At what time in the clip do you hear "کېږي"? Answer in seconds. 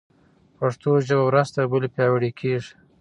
2.39-2.73